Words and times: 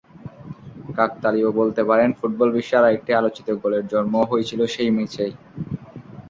কাকতালীয় 0.97 1.49
বলতে 1.51 1.81
পারেন, 1.83 2.09
ফুটবল 2.19 2.49
বিশ্বের 2.55 2.81
আরেকটি 2.81 3.11
আলোচিত 3.13 3.47
গোলের 3.61 3.83
জন্মও 3.87 4.29
হয়েছিল 4.31 4.61
সেই 4.65 4.89
ম্যাচেই। 4.97 5.33